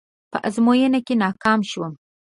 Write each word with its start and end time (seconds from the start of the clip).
په 0.31 0.37
ازموينه 0.47 0.99
کې 1.05 1.13
ناکام 1.23 1.59
شوم. 1.69 1.93